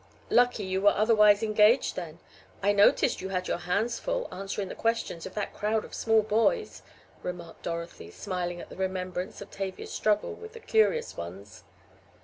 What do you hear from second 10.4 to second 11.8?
the curious ones.